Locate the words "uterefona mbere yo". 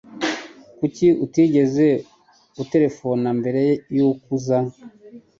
2.63-4.07